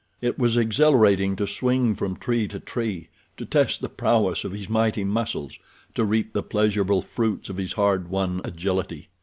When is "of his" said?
4.43-4.67, 7.51-7.73